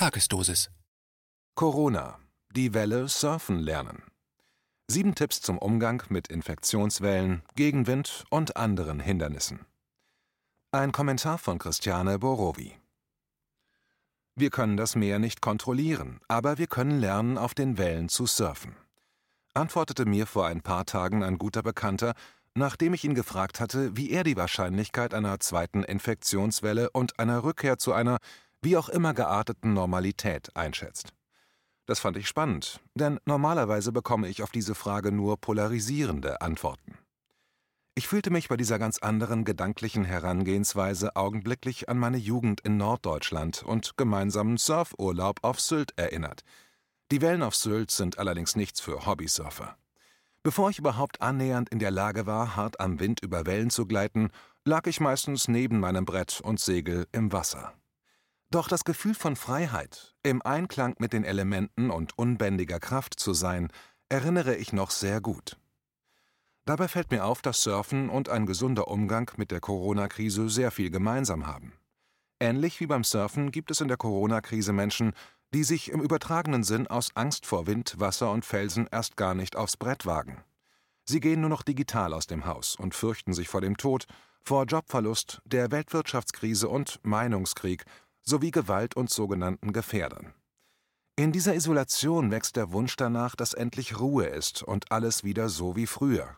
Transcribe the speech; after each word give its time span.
Tagesdosis. 0.00 0.70
Corona. 1.54 2.18
Die 2.56 2.72
Welle 2.72 3.06
surfen 3.06 3.58
lernen. 3.58 4.02
Sieben 4.88 5.14
Tipps 5.14 5.42
zum 5.42 5.58
Umgang 5.58 6.02
mit 6.08 6.28
Infektionswellen, 6.28 7.42
Gegenwind 7.54 8.24
und 8.30 8.56
anderen 8.56 8.98
Hindernissen. 8.98 9.66
Ein 10.72 10.92
Kommentar 10.92 11.36
von 11.36 11.58
Christiane 11.58 12.18
Borowi. 12.18 12.78
Wir 14.36 14.48
können 14.48 14.78
das 14.78 14.96
Meer 14.96 15.18
nicht 15.18 15.42
kontrollieren, 15.42 16.20
aber 16.28 16.56
wir 16.56 16.66
können 16.66 16.98
lernen, 16.98 17.36
auf 17.36 17.52
den 17.52 17.76
Wellen 17.76 18.08
zu 18.08 18.24
surfen. 18.24 18.74
Antwortete 19.52 20.06
mir 20.06 20.26
vor 20.26 20.46
ein 20.46 20.62
paar 20.62 20.86
Tagen 20.86 21.22
ein 21.22 21.36
guter 21.36 21.62
Bekannter, 21.62 22.14
nachdem 22.54 22.94
ich 22.94 23.04
ihn 23.04 23.14
gefragt 23.14 23.60
hatte, 23.60 23.94
wie 23.98 24.08
er 24.08 24.24
die 24.24 24.38
Wahrscheinlichkeit 24.38 25.12
einer 25.12 25.40
zweiten 25.40 25.82
Infektionswelle 25.82 26.88
und 26.88 27.18
einer 27.18 27.44
Rückkehr 27.44 27.76
zu 27.76 27.92
einer 27.92 28.16
wie 28.62 28.76
auch 28.76 28.88
immer 28.88 29.14
gearteten 29.14 29.72
Normalität 29.72 30.54
einschätzt. 30.56 31.12
Das 31.86 31.98
fand 31.98 32.16
ich 32.16 32.28
spannend, 32.28 32.80
denn 32.94 33.18
normalerweise 33.24 33.90
bekomme 33.90 34.28
ich 34.28 34.42
auf 34.42 34.50
diese 34.50 34.74
Frage 34.74 35.12
nur 35.12 35.40
polarisierende 35.40 36.40
Antworten. 36.40 36.96
Ich 37.96 38.06
fühlte 38.06 38.30
mich 38.30 38.48
bei 38.48 38.56
dieser 38.56 38.78
ganz 38.78 38.98
anderen 38.98 39.44
gedanklichen 39.44 40.04
Herangehensweise 40.04 41.16
augenblicklich 41.16 41.88
an 41.88 41.98
meine 41.98 42.16
Jugend 42.16 42.60
in 42.60 42.76
Norddeutschland 42.76 43.62
und 43.62 43.96
gemeinsamen 43.96 44.56
Surfurlaub 44.56 45.40
auf 45.42 45.60
Sylt 45.60 45.92
erinnert. 45.96 46.42
Die 47.10 47.20
Wellen 47.20 47.42
auf 47.42 47.56
Sylt 47.56 47.90
sind 47.90 48.18
allerdings 48.18 48.54
nichts 48.54 48.80
für 48.80 49.04
Hobbysurfer. 49.04 49.76
Bevor 50.42 50.70
ich 50.70 50.78
überhaupt 50.78 51.20
annähernd 51.20 51.68
in 51.68 51.80
der 51.80 51.90
Lage 51.90 52.24
war, 52.24 52.56
hart 52.56 52.80
am 52.80 53.00
Wind 53.00 53.20
über 53.20 53.44
Wellen 53.44 53.68
zu 53.68 53.86
gleiten, 53.86 54.30
lag 54.64 54.86
ich 54.86 55.00
meistens 55.00 55.48
neben 55.48 55.80
meinem 55.80 56.04
Brett 56.04 56.40
und 56.40 56.60
Segel 56.60 57.06
im 57.12 57.32
Wasser. 57.32 57.74
Doch 58.52 58.66
das 58.66 58.82
Gefühl 58.82 59.14
von 59.14 59.36
Freiheit, 59.36 60.16
im 60.24 60.42
Einklang 60.42 60.96
mit 60.98 61.12
den 61.12 61.22
Elementen 61.22 61.90
und 61.90 62.18
unbändiger 62.18 62.80
Kraft 62.80 63.20
zu 63.20 63.32
sein, 63.32 63.68
erinnere 64.08 64.56
ich 64.56 64.72
noch 64.72 64.90
sehr 64.90 65.20
gut. 65.20 65.56
Dabei 66.64 66.88
fällt 66.88 67.12
mir 67.12 67.24
auf, 67.24 67.42
dass 67.42 67.62
Surfen 67.62 68.08
und 68.08 68.28
ein 68.28 68.46
gesunder 68.46 68.88
Umgang 68.88 69.30
mit 69.36 69.52
der 69.52 69.60
Corona-Krise 69.60 70.48
sehr 70.48 70.72
viel 70.72 70.90
gemeinsam 70.90 71.46
haben. 71.46 71.74
Ähnlich 72.40 72.80
wie 72.80 72.86
beim 72.86 73.04
Surfen 73.04 73.52
gibt 73.52 73.70
es 73.70 73.80
in 73.80 73.88
der 73.88 73.96
Corona-Krise 73.96 74.72
Menschen, 74.72 75.12
die 75.54 75.62
sich 75.62 75.90
im 75.90 76.00
übertragenen 76.00 76.64
Sinn 76.64 76.88
aus 76.88 77.10
Angst 77.14 77.46
vor 77.46 77.68
Wind, 77.68 78.00
Wasser 78.00 78.32
und 78.32 78.44
Felsen 78.44 78.88
erst 78.90 79.16
gar 79.16 79.34
nicht 79.34 79.54
aufs 79.54 79.76
Brett 79.76 80.06
wagen. 80.06 80.42
Sie 81.04 81.20
gehen 81.20 81.40
nur 81.40 81.50
noch 81.50 81.62
digital 81.62 82.12
aus 82.12 82.26
dem 82.26 82.46
Haus 82.46 82.74
und 82.74 82.96
fürchten 82.96 83.32
sich 83.32 83.48
vor 83.48 83.60
dem 83.60 83.76
Tod, 83.76 84.06
vor 84.42 84.64
Jobverlust, 84.64 85.40
der 85.44 85.70
Weltwirtschaftskrise 85.70 86.68
und 86.68 86.98
Meinungskrieg 87.04 87.84
sowie 88.30 88.52
Gewalt 88.52 88.96
und 88.96 89.10
sogenannten 89.10 89.72
Gefährdern. 89.72 90.32
In 91.16 91.32
dieser 91.32 91.54
Isolation 91.54 92.30
wächst 92.30 92.56
der 92.56 92.72
Wunsch 92.72 92.96
danach, 92.96 93.34
dass 93.36 93.52
endlich 93.52 93.98
Ruhe 93.98 94.24
ist 94.24 94.62
und 94.62 94.90
alles 94.90 95.24
wieder 95.24 95.48
so 95.48 95.76
wie 95.76 95.86
früher. 95.86 96.36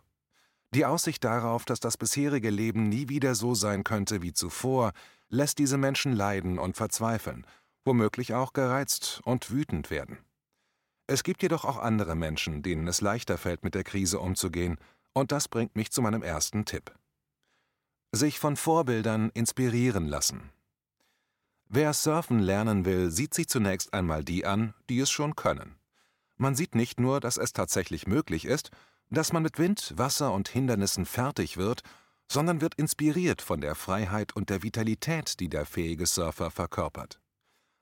Die 0.75 0.87
Aussicht 0.87 1.23
darauf, 1.23 1.67
dass 1.67 1.81
das 1.81 1.99
bisherige 1.99 2.49
Leben 2.49 2.89
nie 2.89 3.11
wieder 3.11 3.35
so 3.35 3.55
sein 3.55 3.85
könnte 3.85 4.23
wie 4.23 4.33
zuvor, 4.33 4.93
lässt 5.29 5.59
diese 5.59 5.77
Menschen 5.77 6.15
leiden 6.15 6.59
und 6.59 6.77
verzweifeln, 6.77 7.47
womöglich 7.85 8.33
auch 8.33 8.55
gereizt 8.55 9.21
und 9.25 9.51
wütend 9.51 9.91
werden. 9.91 10.19
Es 11.07 11.25
gibt 11.25 11.43
jedoch 11.43 11.67
auch 11.67 11.79
andere 11.79 12.17
Menschen, 12.17 12.63
denen 12.63 12.89
es 12.89 13.03
leichter 13.03 13.37
fällt, 13.37 13.65
mit 13.65 13.75
der 13.75 13.85
Krise 13.85 14.19
umzugehen, 14.19 14.79
und 15.13 15.31
das 15.31 15.47
bringt 15.47 15.77
mich 15.77 15.93
zu 15.93 16.01
meinem 16.01 16.23
ersten 16.23 16.65
Tipp. 16.65 16.91
Sich 18.13 18.39
von 18.39 18.57
Vorbildern 18.57 19.29
inspirieren 19.35 20.09
lassen. 20.09 20.51
Wer 21.75 21.95
surfen 21.95 22.39
lernen 22.39 22.85
will, 22.85 23.11
sieht 23.11 23.33
sich 23.33 23.49
zunächst 23.49 23.95
einmal 23.95 24.25
die 24.25 24.45
an, 24.45 24.75
die 24.91 24.99
es 24.99 25.11
schon 25.11 25.37
können. 25.37 25.77
Man 26.37 26.55
sieht 26.55 26.75
nicht 26.75 27.01
nur, 27.01 27.19
dass 27.19 27.39
es 27.39 27.55
tatsächlich 27.55 28.07
möglich 28.07 28.45
ist, 28.45 28.71
dass 29.09 29.33
man 29.33 29.43
mit 29.43 29.59
Wind, 29.59 29.95
Wasser 29.97 30.35
und 30.35 30.51
Hindernissen 30.51 31.07
fertig 31.07 31.57
wird, 31.57 31.81
sondern 32.31 32.61
wird 32.61 32.75
inspiriert 32.75 33.41
von 33.41 33.63
der 33.63 33.75
Freiheit 33.75 34.37
und 34.37 34.51
der 34.51 34.63
Vitalität, 34.63 35.41
die 35.41 35.49
der 35.49 35.65
fähige 35.65 36.05
Surfer 36.05 36.51
verkörpert. 36.51 37.21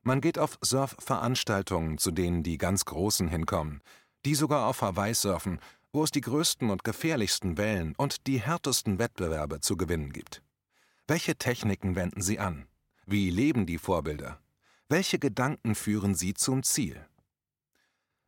Man 0.02 0.20
geht 0.20 0.38
auf 0.38 0.56
Surfveranstaltungen, 0.62 1.98
zu 1.98 2.12
denen 2.12 2.44
die 2.44 2.58
ganz 2.58 2.84
Großen 2.84 3.26
hinkommen, 3.26 3.82
die 4.24 4.36
sogar 4.36 4.68
auf 4.68 4.82
Hawaii 4.82 5.14
surfen, 5.14 5.58
wo 5.92 6.04
es 6.04 6.12
die 6.12 6.20
größten 6.20 6.70
und 6.70 6.84
gefährlichsten 6.84 7.58
Wellen 7.58 7.96
und 7.96 8.28
die 8.28 8.40
härtesten 8.40 9.00
Wettbewerbe 9.00 9.58
zu 9.58 9.76
gewinnen 9.76 10.12
gibt. 10.12 10.44
Welche 11.08 11.34
Techniken 11.34 11.96
wenden 11.96 12.22
sie 12.22 12.38
an? 12.38 12.68
Wie 13.12 13.28
leben 13.28 13.66
die 13.66 13.78
Vorbilder? 13.78 14.38
Welche 14.88 15.18
Gedanken 15.18 15.74
führen 15.74 16.14
sie 16.14 16.32
zum 16.32 16.62
Ziel? 16.62 17.04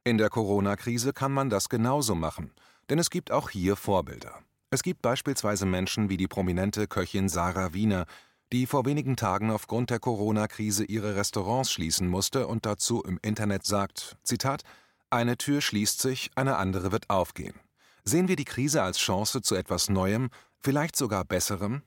In 0.03 0.19
der 0.19 0.29
Corona-Krise 0.29 1.13
kann 1.13 1.31
man 1.31 1.51
das 1.51 1.69
genauso 1.69 2.17
machen, 2.17 2.51
denn 2.91 2.99
es 2.99 3.09
gibt 3.09 3.31
auch 3.31 3.49
hier 3.49 3.77
Vorbilder. 3.77 4.41
Es 4.71 4.83
gibt 4.83 5.01
beispielsweise 5.01 5.67
Menschen 5.67 6.09
wie 6.09 6.17
die 6.17 6.27
prominente 6.27 6.89
Köchin 6.89 7.29
Sarah 7.29 7.73
Wiener, 7.75 8.07
die 8.51 8.67
vor 8.67 8.85
wenigen 8.85 9.15
Tagen 9.15 9.53
aufgrund 9.53 9.91
der 9.91 10.01
Corona-Krise 10.01 10.83
ihre 10.83 11.15
Restaurants 11.15 11.71
schließen 11.71 12.09
musste 12.09 12.49
und 12.49 12.67
dazu 12.67 13.05
im 13.05 13.21
Internet 13.23 13.65
sagt, 13.65 14.17
Zitat, 14.25 14.65
eine 15.11 15.39
Tür 15.39 15.61
schließt 15.61 16.01
sich, 16.01 16.33
eine 16.35 16.57
andere 16.57 16.91
wird 16.91 17.09
aufgehen. 17.09 17.55
Sehen 18.03 18.27
wir 18.27 18.35
die 18.35 18.45
Krise 18.45 18.83
als 18.83 18.99
Chance 18.99 19.43
zu 19.43 19.55
etwas 19.55 19.89
Neuem, 19.89 20.31
vielleicht 20.59 20.97
sogar 20.97 21.25
Besserem? 21.25 21.83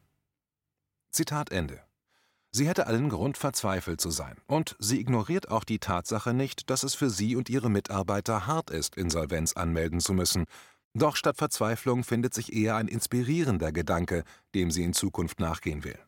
Zitat 1.11 1.51
Ende. 1.51 1.84
Sie 2.55 2.69
hätte 2.69 2.87
allen 2.87 3.09
Grund, 3.09 3.37
verzweifelt 3.37 3.99
zu 3.99 4.11
sein, 4.11 4.37
und 4.47 4.77
sie 4.79 5.01
ignoriert 5.01 5.51
auch 5.51 5.65
die 5.65 5.79
Tatsache 5.79 6.33
nicht, 6.33 6.69
dass 6.69 6.83
es 6.83 6.95
für 6.95 7.09
sie 7.09 7.35
und 7.35 7.49
ihre 7.49 7.69
Mitarbeiter 7.69 8.47
hart 8.47 8.69
ist, 8.69 8.95
Insolvenz 8.95 9.51
anmelden 9.57 9.99
zu 9.99 10.13
müssen. 10.13 10.45
Doch 10.93 11.17
statt 11.17 11.35
Verzweiflung 11.35 12.05
findet 12.05 12.33
sich 12.33 12.53
eher 12.53 12.77
ein 12.77 12.87
inspirierender 12.87 13.73
Gedanke, 13.73 14.23
dem 14.53 14.71
sie 14.71 14.85
in 14.85 14.93
Zukunft 14.93 15.41
nachgehen 15.41 15.83
will. 15.83 15.99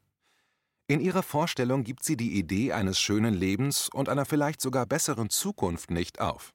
In 0.87 1.01
ihrer 1.01 1.21
Vorstellung 1.21 1.83
gibt 1.83 2.05
sie 2.05 2.15
die 2.15 2.39
Idee 2.39 2.71
eines 2.71 2.97
schönen 2.97 3.33
Lebens 3.33 3.89
und 3.93 4.07
einer 4.07 4.23
vielleicht 4.23 4.61
sogar 4.61 4.85
besseren 4.85 5.29
Zukunft 5.29 5.91
nicht 5.91 6.21
auf. 6.21 6.53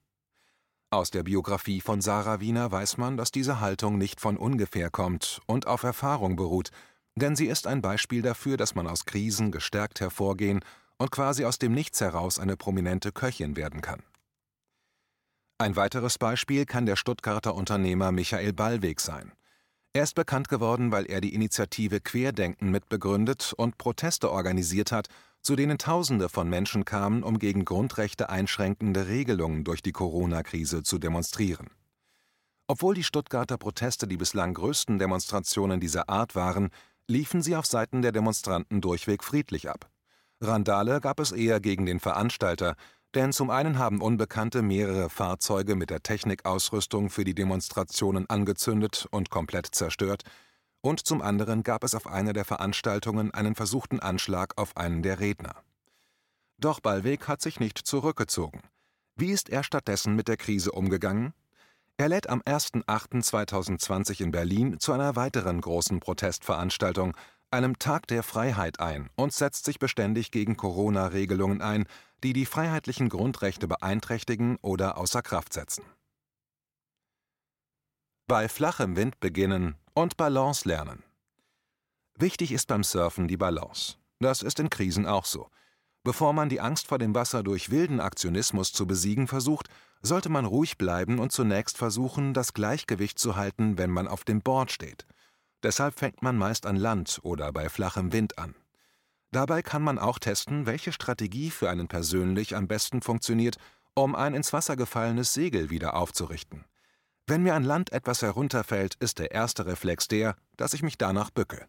Aus 0.89 1.11
der 1.11 1.21
Biografie 1.21 1.81
von 1.81 2.01
Sarah 2.01 2.39
Wiener 2.39 2.71
weiß 2.71 2.97
man, 2.97 3.15
dass 3.15 3.29
diese 3.29 3.59
Haltung 3.59 3.99
nicht 3.99 4.19
von 4.19 4.37
ungefähr 4.37 4.89
kommt 4.89 5.39
und 5.45 5.67
auf 5.67 5.83
Erfahrung 5.83 6.35
beruht, 6.35 6.71
denn 7.15 7.35
sie 7.35 7.47
ist 7.47 7.67
ein 7.67 7.81
Beispiel 7.81 8.21
dafür, 8.21 8.57
dass 8.57 8.75
man 8.75 8.87
aus 8.87 9.05
Krisen 9.05 9.51
gestärkt 9.51 9.99
hervorgehen 10.01 10.61
und 10.97 11.11
quasi 11.11 11.45
aus 11.45 11.59
dem 11.59 11.73
Nichts 11.73 12.01
heraus 12.01 12.39
eine 12.39 12.57
prominente 12.57 13.11
Köchin 13.11 13.55
werden 13.55 13.81
kann. 13.81 14.03
Ein 15.57 15.75
weiteres 15.75 16.17
Beispiel 16.17 16.65
kann 16.65 16.85
der 16.85 16.95
Stuttgarter 16.95 17.55
Unternehmer 17.55 18.11
Michael 18.11 18.53
Ballweg 18.53 18.99
sein. 18.99 19.31
Er 19.93 20.03
ist 20.03 20.15
bekannt 20.15 20.49
geworden, 20.49 20.91
weil 20.91 21.05
er 21.05 21.21
die 21.21 21.35
Initiative 21.35 22.01
Querdenken 22.01 22.71
mitbegründet 22.71 23.53
und 23.55 23.77
Proteste 23.77 24.31
organisiert 24.31 24.91
hat, 24.91 25.07
zu 25.41 25.55
denen 25.55 25.77
Tausende 25.77 26.29
von 26.29 26.49
Menschen 26.49 26.83
kamen, 26.83 27.21
um 27.21 27.37
gegen 27.37 27.63
Grundrechte 27.63 28.29
einschränkende 28.29 29.07
Regelungen 29.07 29.63
durch 29.63 29.83
die 29.83 29.91
Corona-Krise 29.91 30.81
zu 30.81 30.97
demonstrieren. 30.97 31.69
Obwohl 32.67 32.95
die 32.95 33.03
Stuttgarter 33.03 33.57
Proteste 33.57 34.07
die 34.07 34.17
bislang 34.17 34.53
größten 34.55 34.97
Demonstrationen 34.97 35.79
dieser 35.79 36.09
Art 36.09 36.33
waren, 36.33 36.69
liefen 37.07 37.41
sie 37.41 37.55
auf 37.55 37.65
Seiten 37.65 38.01
der 38.01 38.11
Demonstranten 38.11 38.81
durchweg 38.81 39.23
friedlich 39.23 39.69
ab. 39.69 39.89
Randale 40.41 40.99
gab 40.99 41.19
es 41.19 41.31
eher 41.31 41.59
gegen 41.59 41.85
den 41.85 41.99
Veranstalter, 41.99 42.75
denn 43.15 43.31
zum 43.31 43.49
einen 43.49 43.77
haben 43.77 44.01
Unbekannte 44.01 44.61
mehrere 44.61 45.09
Fahrzeuge 45.09 45.75
mit 45.75 45.89
der 45.89 46.01
Technikausrüstung 46.01 47.09
für 47.09 47.23
die 47.23 47.35
Demonstrationen 47.35 48.29
angezündet 48.29 49.07
und 49.11 49.29
komplett 49.29 49.67
zerstört, 49.67 50.23
und 50.81 50.99
zum 51.05 51.21
anderen 51.21 51.63
gab 51.63 51.83
es 51.83 51.95
auf 51.95 52.07
einer 52.07 52.33
der 52.33 52.43
Veranstaltungen 52.43 53.31
einen 53.31 53.55
versuchten 53.55 54.01
Anschlag 54.01 54.57
auf 54.57 54.75
einen 54.75 55.01
der 55.01 55.19
Redner. 55.19 55.55
Doch 56.57 56.81
Ballweg 56.81 57.27
hat 57.27 57.41
sich 57.41 57.59
nicht 57.59 57.77
zurückgezogen. 57.77 58.61
Wie 59.15 59.31
ist 59.31 59.49
er 59.49 59.63
stattdessen 59.63 60.15
mit 60.15 60.27
der 60.27 60.37
Krise 60.37 60.71
umgegangen? 60.71 61.33
Er 61.97 62.09
lädt 62.09 62.27
am 62.27 62.41
01.08.2020 62.41 64.21
in 64.21 64.31
Berlin 64.31 64.79
zu 64.79 64.93
einer 64.93 65.15
weiteren 65.15 65.61
großen 65.61 65.99
Protestveranstaltung, 65.99 67.15
einem 67.51 67.77
Tag 67.77 68.07
der 68.07 68.23
Freiheit 68.23 68.79
ein 68.79 69.09
und 69.15 69.31
setzt 69.31 69.65
sich 69.65 69.77
beständig 69.77 70.31
gegen 70.31 70.57
Corona-Regelungen 70.57 71.61
ein, 71.61 71.85
die 72.23 72.33
die 72.33 72.47
freiheitlichen 72.47 73.09
Grundrechte 73.09 73.67
beeinträchtigen 73.67 74.57
oder 74.61 74.97
außer 74.97 75.21
Kraft 75.21 75.53
setzen. 75.53 75.83
Bei 78.27 78.49
flachem 78.49 78.95
Wind 78.95 79.19
beginnen 79.19 79.75
und 79.93 80.17
Balance 80.17 80.67
lernen. 80.67 81.03
Wichtig 82.17 82.51
ist 82.51 82.67
beim 82.67 82.83
Surfen 82.83 83.27
die 83.27 83.37
Balance. 83.37 83.97
Das 84.19 84.41
ist 84.41 84.59
in 84.59 84.69
Krisen 84.69 85.05
auch 85.05 85.25
so. 85.25 85.49
Bevor 86.03 86.33
man 86.33 86.49
die 86.49 86.61
Angst 86.61 86.87
vor 86.87 86.97
dem 86.97 87.13
Wasser 87.13 87.43
durch 87.43 87.69
wilden 87.69 87.99
Aktionismus 87.99 88.71
zu 88.73 88.87
besiegen 88.87 89.27
versucht, 89.27 89.69
sollte 90.03 90.29
man 90.29 90.45
ruhig 90.45 90.77
bleiben 90.77 91.17
und 91.17 91.31
zunächst 91.31 91.77
versuchen, 91.77 92.33
das 92.33 92.53
Gleichgewicht 92.53 93.17
zu 93.17 93.35
halten, 93.35 93.77
wenn 93.77 93.89
man 93.89 94.07
auf 94.07 94.25
dem 94.25 94.41
Board 94.41 94.71
steht. 94.71 95.07
Deshalb 95.63 95.97
fängt 95.97 96.21
man 96.21 96.37
meist 96.37 96.65
an 96.65 96.75
Land 96.75 97.21
oder 97.23 97.51
bei 97.53 97.69
flachem 97.69 98.11
Wind 98.11 98.37
an. 98.37 98.53
Dabei 99.31 99.63
kann 99.63 99.81
man 99.81 99.97
auch 99.97 100.19
testen, 100.19 100.65
welche 100.65 100.91
Strategie 100.91 101.49
für 101.49 101.69
einen 101.69 101.87
persönlich 101.87 102.55
am 102.55 102.67
besten 102.67 103.01
funktioniert, 103.01 103.57
um 103.95 104.13
ein 104.13 104.35
ins 104.35 104.53
Wasser 104.53 104.75
gefallenes 104.75 105.33
Segel 105.33 105.69
wieder 105.69 105.95
aufzurichten. 105.95 106.65
Wenn 107.25 107.43
mir 107.43 107.55
an 107.55 107.63
Land 107.63 107.93
etwas 107.93 108.21
herunterfällt, 108.21 108.95
ist 108.95 109.17
der 109.19 109.31
erste 109.31 109.65
Reflex 109.65 110.09
der, 110.09 110.35
dass 110.57 110.73
ich 110.73 110.83
mich 110.83 110.97
danach 110.97 111.31
bücke. 111.31 111.65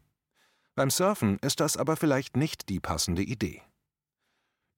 Beim 0.74 0.90
Surfen 0.90 1.38
ist 1.38 1.60
das 1.60 1.76
aber 1.76 1.96
vielleicht 1.96 2.36
nicht 2.36 2.68
die 2.68 2.80
passende 2.80 3.22
Idee. 3.22 3.62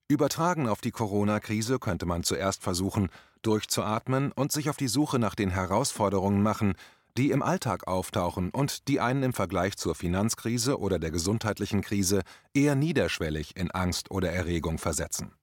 Übertragen 0.09 0.69
auf 0.69 0.79
die 0.79 0.91
Corona-Krise 0.91 1.79
könnte 1.79 2.05
man 2.05 2.23
zuerst 2.23 2.63
versuchen, 2.63 3.09
durchzuatmen 3.41 4.31
und 4.31 4.53
sich 4.53 4.69
auf 4.69 4.77
die 4.77 4.87
Suche 4.87 5.19
nach 5.19 5.35
den 5.35 5.49
Herausforderungen 5.49 6.41
machen, 6.41 6.75
die 7.17 7.31
im 7.31 7.43
Alltag 7.43 7.87
auftauchen 7.87 8.51
und 8.51 8.87
die 8.87 9.01
einen 9.01 9.23
im 9.23 9.33
Vergleich 9.33 9.75
zur 9.75 9.95
Finanzkrise 9.95 10.79
oder 10.79 10.97
der 10.97 11.11
gesundheitlichen 11.11 11.81
Krise 11.81 12.21
eher 12.53 12.75
niederschwellig 12.75 13.57
in 13.57 13.69
Angst 13.71 14.09
oder 14.09 14.31
Erregung 14.31 14.77
versetzen. 14.77 15.33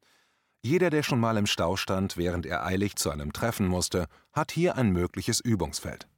Jeder, 0.63 0.89
der 0.89 1.03
schon 1.03 1.21
mal 1.21 1.37
im 1.37 1.47
Stau 1.47 1.77
stand, 1.77 2.17
während 2.17 2.47
er 2.47 2.65
eilig 2.65 2.97
zu 2.97 3.11
einem 3.11 3.35
Treffen 3.35 3.67
musste, 3.67 4.07
hat 4.33 4.51
hier 4.51 4.77
ein 4.77 4.93
mögliches 4.93 5.41
Übungsfeld. 5.41 6.09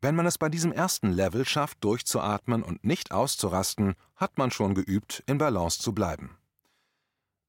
Wenn 0.00 0.16
man 0.16 0.26
es 0.26 0.38
bei 0.38 0.48
diesem 0.48 0.72
ersten 0.72 1.12
Level 1.12 1.44
schafft, 1.44 1.84
durchzuatmen 1.84 2.64
und 2.64 2.82
nicht 2.82 3.12
auszurasten, 3.12 3.94
hat 4.16 4.38
man 4.38 4.50
schon 4.50 4.74
geübt, 4.74 5.22
in 5.26 5.38
Balance 5.38 5.78
zu 5.78 5.92
bleiben. 5.92 6.36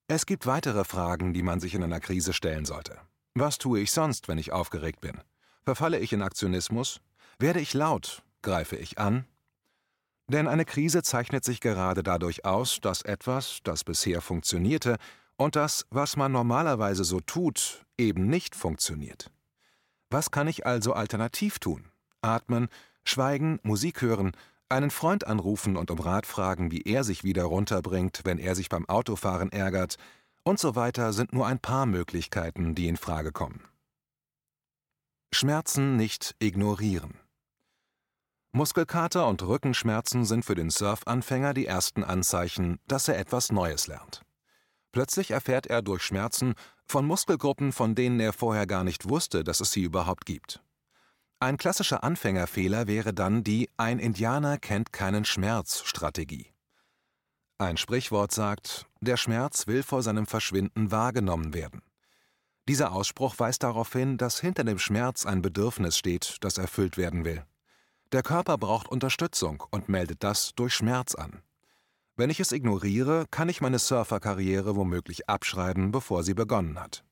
Es 0.10 0.26
gibt 0.26 0.46
weitere 0.46 0.86
Fragen, 0.86 1.34
die 1.34 1.44
man 1.44 1.60
sich 1.60 1.76
in 1.76 1.84
einer 1.84 2.00
Krise 2.00 2.32
stellen 2.32 2.64
sollte. 2.64 2.98
Was 3.36 3.58
tue 3.58 3.82
ich 3.82 3.92
sonst, 3.92 4.30
wenn 4.30 4.38
ich 4.38 4.54
aufgeregt 4.54 5.02
bin? 5.02 5.20
Verfalle 5.66 6.00
ich 6.00 6.14
in 6.14 6.22
Aktionismus? 6.22 7.02
Werde 7.40 7.60
ich 7.60 7.74
laut? 7.74 8.24
Greife 8.42 8.78
ich 8.78 9.00
an? 9.00 9.26
Denn 10.30 10.48
eine 10.48 10.64
Krise 10.64 11.04
zeichnet 11.04 11.44
sich 11.44 11.60
gerade 11.60 12.04
dadurch 12.04 12.46
aus, 12.46 12.80
dass 12.80 13.02
etwas, 13.02 13.60
das 13.64 13.84
bisher 13.84 14.22
funktionierte, 14.22 14.96
und 15.36 15.58
das, 15.58 15.86
was 15.90 16.16
man 16.16 16.32
normalerweise 16.32 17.04
so 17.04 17.20
tut, 17.20 17.86
eben 17.98 18.28
nicht 18.28 18.56
funktioniert. 18.56 19.30
Was 20.10 20.32
kann 20.32 20.48
ich 20.48 20.66
also 20.66 20.94
alternativ 20.94 21.60
tun? 21.60 21.92
Atmen, 22.22 22.70
schweigen, 23.04 23.60
Musik 23.62 24.02
hören, 24.02 24.32
einen 24.70 24.92
Freund 24.92 25.28
anrufen 25.28 25.78
und 25.78 25.92
um 25.92 26.00
Rat 26.00 26.26
fragen, 26.26 26.72
wie 26.72 26.82
er 26.82 27.04
sich 27.04 27.24
wieder 27.24 27.44
runterbringt, 27.44 28.22
wenn 28.24 28.38
er 28.38 28.56
sich 28.56 28.70
beim 28.70 28.88
Autofahren 28.88 29.52
ärgert, 29.52 29.98
und 30.44 30.60
so 30.60 30.76
weiter 30.76 31.12
sind 31.12 31.34
nur 31.34 31.46
ein 31.46 31.60
paar 31.60 31.86
Möglichkeiten, 31.86 32.74
die 32.74 32.88
in 32.88 32.96
Frage 32.96 33.32
kommen. 33.32 33.68
Schmerzen 35.34 35.98
nicht 35.98 36.36
ignorieren. 36.40 37.20
Muskelkater 38.54 39.28
und 39.28 39.44
Rückenschmerzen 39.44 40.24
sind 40.24 40.46
für 40.46 40.56
den 40.56 40.70
Surfanfänger 40.70 41.54
die 41.54 41.66
ersten 41.66 42.04
Anzeichen, 42.04 42.80
dass 42.88 43.08
er 43.08 43.20
etwas 43.20 43.52
Neues 43.52 43.88
lernt. 43.88 44.24
Plötzlich 44.94 45.32
erfährt 45.32 45.68
er 45.68 45.82
durch 45.82 46.02
Schmerzen 46.02 46.56
von 46.86 47.06
Muskelgruppen, 47.06 47.74
von 47.74 47.94
denen 47.94 48.20
er 48.20 48.34
vorher 48.34 48.66
gar 48.66 48.84
nicht 48.84 49.10
wusste, 49.10 49.44
dass 49.44 49.60
es 49.60 49.72
sie 49.72 49.84
überhaupt 49.84 50.26
gibt. 50.26 50.64
Ein 51.40 51.58
klassischer 51.58 52.04
Anfängerfehler 52.04 52.88
wäre 52.88 53.14
dann 53.14 53.44
die 53.44 53.70
Ein 53.78 54.00
Indianer 54.00 54.58
kennt 54.58 54.92
keinen 54.92 55.24
Schmerz 55.24 55.84
Strategie. 55.86 56.52
Ein 57.60 57.78
Sprichwort 57.78 58.32
sagt, 58.32 58.88
der 59.02 59.18
Schmerz 59.18 59.68
will 59.68 59.84
vor 59.84 60.02
seinem 60.02 60.26
Verschwinden 60.26 60.90
wahrgenommen 60.90 61.54
werden. 61.54 61.84
Dieser 62.68 62.92
Ausspruch 62.92 63.36
weist 63.38 63.62
darauf 63.62 63.94
hin, 63.94 64.18
dass 64.18 64.40
hinter 64.40 64.64
dem 64.64 64.80
Schmerz 64.80 65.28
ein 65.28 65.44
Bedürfnis 65.44 65.96
steht, 65.96 66.38
das 66.42 66.58
erfüllt 66.58 66.98
werden 66.98 67.24
will. 67.24 67.46
Der 68.14 68.24
Körper 68.24 68.58
braucht 68.58 68.88
Unterstützung 68.88 69.64
und 69.70 69.90
meldet 69.90 70.24
das 70.24 70.56
durch 70.56 70.74
Schmerz 70.74 71.14
an. 71.14 71.44
Wenn 72.16 72.32
ich 72.32 72.40
es 72.40 72.52
ignoriere, 72.52 73.26
kann 73.30 73.48
ich 73.48 73.62
meine 73.62 73.78
Surferkarriere 73.78 74.76
womöglich 74.76 75.30
abschreiben, 75.30 75.92
bevor 75.92 76.24
sie 76.24 76.34
begonnen 76.34 76.80
hat. 76.80 77.04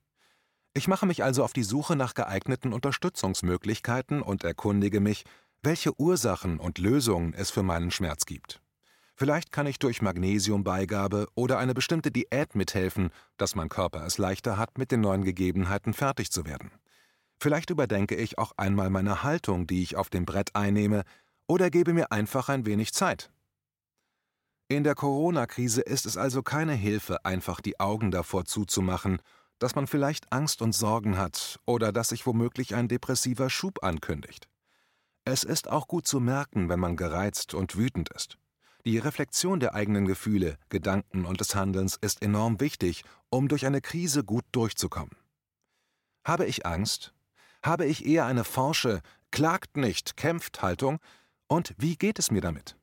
Ich 0.76 0.88
mache 0.88 1.06
mich 1.06 1.24
also 1.24 1.42
auf 1.42 1.54
die 1.54 1.62
Suche 1.62 1.96
nach 1.96 2.12
geeigneten 2.12 2.74
Unterstützungsmöglichkeiten 2.74 4.20
und 4.20 4.44
erkundige 4.44 5.00
mich, 5.00 5.24
welche 5.62 5.98
Ursachen 5.98 6.60
und 6.60 6.76
Lösungen 6.76 7.32
es 7.32 7.50
für 7.50 7.62
meinen 7.62 7.90
Schmerz 7.90 8.26
gibt. 8.26 8.60
Vielleicht 9.14 9.52
kann 9.52 9.66
ich 9.66 9.78
durch 9.78 10.02
Magnesiumbeigabe 10.02 11.28
oder 11.34 11.56
eine 11.56 11.72
bestimmte 11.72 12.10
Diät 12.10 12.54
mithelfen, 12.54 13.08
dass 13.38 13.54
mein 13.54 13.70
Körper 13.70 14.04
es 14.04 14.18
leichter 14.18 14.58
hat, 14.58 14.76
mit 14.76 14.92
den 14.92 15.00
neuen 15.00 15.24
Gegebenheiten 15.24 15.94
fertig 15.94 16.30
zu 16.30 16.44
werden. 16.44 16.70
Vielleicht 17.40 17.70
überdenke 17.70 18.14
ich 18.14 18.36
auch 18.36 18.52
einmal 18.58 18.90
meine 18.90 19.22
Haltung, 19.22 19.66
die 19.66 19.82
ich 19.82 19.96
auf 19.96 20.10
dem 20.10 20.26
Brett 20.26 20.54
einnehme, 20.54 21.04
oder 21.46 21.70
gebe 21.70 21.94
mir 21.94 22.12
einfach 22.12 22.50
ein 22.50 22.66
wenig 22.66 22.92
Zeit. 22.92 23.30
In 24.68 24.84
der 24.84 24.94
Corona-Krise 24.94 25.80
ist 25.80 26.04
es 26.04 26.18
also 26.18 26.42
keine 26.42 26.74
Hilfe, 26.74 27.24
einfach 27.24 27.62
die 27.62 27.80
Augen 27.80 28.10
davor 28.10 28.44
zuzumachen 28.44 29.22
dass 29.58 29.74
man 29.74 29.86
vielleicht 29.86 30.32
Angst 30.32 30.62
und 30.62 30.72
Sorgen 30.72 31.16
hat 31.18 31.58
oder 31.64 31.92
dass 31.92 32.10
sich 32.10 32.26
womöglich 32.26 32.74
ein 32.74 32.88
depressiver 32.88 33.50
Schub 33.50 33.82
ankündigt. 33.82 34.48
Es 35.24 35.42
ist 35.42 35.68
auch 35.68 35.88
gut 35.88 36.06
zu 36.06 36.20
merken, 36.20 36.68
wenn 36.68 36.78
man 36.78 36.96
gereizt 36.96 37.54
und 37.54 37.76
wütend 37.76 38.10
ist. 38.10 38.38
Die 38.84 38.98
Reflexion 38.98 39.58
der 39.58 39.74
eigenen 39.74 40.04
Gefühle, 40.04 40.58
Gedanken 40.68 41.24
und 41.24 41.40
des 41.40 41.56
Handelns 41.56 41.96
ist 42.00 42.22
enorm 42.22 42.60
wichtig, 42.60 43.02
um 43.30 43.48
durch 43.48 43.66
eine 43.66 43.80
Krise 43.80 44.22
gut 44.22 44.44
durchzukommen. 44.52 45.16
Habe 46.22 46.46
ich 46.46 46.64
Angst? 46.66 47.12
Habe 47.62 47.86
ich 47.86 48.06
eher 48.06 48.26
eine 48.26 48.44
forsche, 48.44 49.00
klagt 49.32 49.76
nicht, 49.76 50.16
kämpft 50.16 50.62
Haltung? 50.62 51.00
Und 51.48 51.74
wie 51.78 51.96
geht 51.96 52.20
es 52.20 52.30
mir 52.30 52.40
damit? 52.40 52.76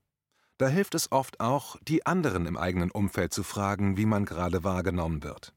Da 0.57 0.67
hilft 0.67 0.95
es 0.95 1.11
oft 1.11 1.39
auch, 1.39 1.77
die 1.81 2.05
anderen 2.05 2.45
im 2.45 2.57
eigenen 2.57 2.91
Umfeld 2.91 3.33
zu 3.33 3.43
fragen, 3.43 3.95
wie 3.95 4.05
man 4.05 4.25
gerade 4.25 4.63
wahrgenommen 4.63 5.23
wird. 5.23 5.53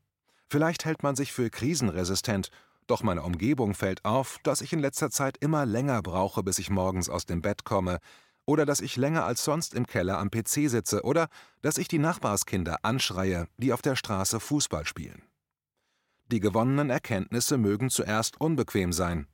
Vielleicht 0.48 0.84
hält 0.84 1.02
man 1.02 1.16
sich 1.16 1.32
für 1.32 1.50
krisenresistent, 1.50 2.50
doch 2.86 3.02
meiner 3.02 3.24
Umgebung 3.24 3.74
fällt 3.74 4.04
auf, 4.04 4.38
dass 4.44 4.60
ich 4.60 4.72
in 4.72 4.78
letzter 4.78 5.10
Zeit 5.10 5.36
immer 5.38 5.66
länger 5.66 6.02
brauche, 6.02 6.42
bis 6.42 6.58
ich 6.58 6.70
morgens 6.70 7.08
aus 7.08 7.26
dem 7.26 7.42
Bett 7.42 7.64
komme, 7.64 7.98
oder 8.44 8.64
dass 8.64 8.80
ich 8.80 8.96
länger 8.96 9.24
als 9.24 9.44
sonst 9.44 9.74
im 9.74 9.86
Keller 9.86 10.18
am 10.18 10.30
PC 10.30 10.70
sitze, 10.70 11.02
oder 11.02 11.28
dass 11.62 11.78
ich 11.78 11.88
die 11.88 11.98
Nachbarskinder 11.98 12.78
anschreie, 12.82 13.48
die 13.56 13.72
auf 13.72 13.82
der 13.82 13.96
Straße 13.96 14.38
Fußball 14.38 14.86
spielen. 14.86 15.22
Die 16.30 16.40
gewonnenen 16.40 16.90
Erkenntnisse 16.90 17.58
mögen 17.58 17.90
zuerst 17.90 18.40
unbequem 18.40 18.92
sein, 18.92 19.26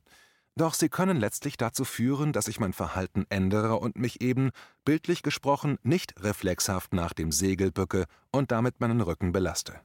doch 0.55 0.75
sie 0.75 0.89
können 0.89 1.17
letztlich 1.17 1.57
dazu 1.57 1.83
führen, 1.83 2.31
dass 2.31 2.47
ich 2.47 2.59
mein 2.59 2.73
Verhalten 2.73 3.25
ändere 3.29 3.77
und 3.77 3.97
mich 3.97 4.21
eben, 4.21 4.51
bildlich 4.85 5.23
gesprochen, 5.23 5.77
nicht 5.81 6.23
reflexhaft 6.23 6.93
nach 6.93 7.13
dem 7.13 7.31
Segel 7.31 7.71
bücke 7.71 8.05
und 8.31 8.51
damit 8.51 8.79
meinen 8.79 9.01
Rücken 9.01 9.31
belaste. 9.31 9.81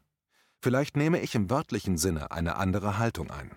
Vielleicht 0.61 0.97
nehme 0.97 1.21
ich 1.21 1.35
im 1.35 1.51
wörtlichen 1.51 1.99
Sinne 1.99 2.31
eine 2.31 2.57
andere 2.57 2.99
Haltung 2.99 3.31
ein. 3.31 3.53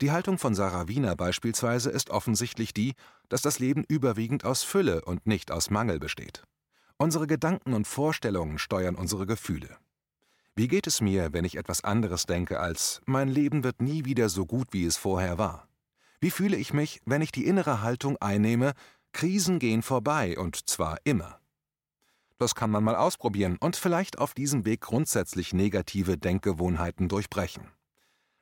Die 0.00 0.10
Haltung 0.10 0.38
von 0.38 0.54
Sarah 0.54 0.88
Wiener 0.88 1.16
beispielsweise 1.16 1.90
ist 1.90 2.10
offensichtlich 2.10 2.74
die, 2.74 2.94
dass 3.28 3.42
das 3.42 3.58
Leben 3.58 3.84
überwiegend 3.84 4.44
aus 4.44 4.62
Fülle 4.62 5.04
und 5.04 5.26
nicht 5.26 5.50
aus 5.50 5.70
Mangel 5.70 5.98
besteht. 5.98 6.42
Unsere 6.98 7.26
Gedanken 7.26 7.72
und 7.72 7.86
Vorstellungen 7.86 8.58
steuern 8.58 8.94
unsere 8.94 9.26
Gefühle. 9.26 9.76
Wie 10.54 10.68
geht 10.68 10.86
es 10.86 11.00
mir, 11.00 11.32
wenn 11.32 11.44
ich 11.44 11.56
etwas 11.56 11.84
anderes 11.84 12.24
denke 12.24 12.60
als 12.60 13.00
mein 13.06 13.28
Leben 13.28 13.62
wird 13.64 13.80
nie 13.80 14.04
wieder 14.04 14.28
so 14.28 14.46
gut, 14.46 14.68
wie 14.72 14.84
es 14.84 14.96
vorher 14.96 15.38
war? 15.38 15.68
Wie 16.20 16.30
fühle 16.30 16.56
ich 16.56 16.72
mich, 16.72 17.00
wenn 17.04 17.22
ich 17.22 17.32
die 17.32 17.46
innere 17.46 17.82
Haltung 17.82 18.16
einnehme, 18.18 18.72
Krisen 19.12 19.58
gehen 19.58 19.82
vorbei 19.82 20.38
und 20.38 20.68
zwar 20.68 20.98
immer? 21.04 21.40
Das 22.38 22.54
kann 22.54 22.70
man 22.70 22.84
mal 22.84 22.96
ausprobieren 22.96 23.56
und 23.60 23.76
vielleicht 23.76 24.18
auf 24.18 24.34
diesem 24.34 24.64
Weg 24.64 24.82
grundsätzlich 24.82 25.54
negative 25.54 26.18
Denkgewohnheiten 26.18 27.08
durchbrechen. 27.08 27.68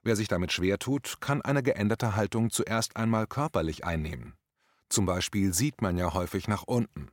Wer 0.02 0.16
sich 0.16 0.28
damit 0.28 0.52
schwer 0.52 0.78
tut, 0.78 1.20
kann 1.20 1.42
eine 1.42 1.62
geänderte 1.62 2.16
Haltung 2.16 2.50
zuerst 2.50 2.96
einmal 2.96 3.26
körperlich 3.26 3.84
einnehmen. 3.84 4.34
Zum 4.88 5.06
Beispiel 5.06 5.54
sieht 5.54 5.80
man 5.80 5.96
ja 5.96 6.12
häufig 6.12 6.48
nach 6.48 6.64
unten, 6.64 7.08